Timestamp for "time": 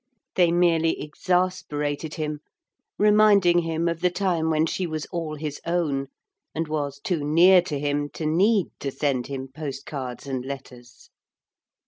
4.09-4.49